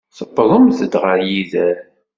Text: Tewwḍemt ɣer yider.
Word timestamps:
Tewwḍemt 0.17 0.93
ɣer 1.03 1.17
yider. 1.29 1.75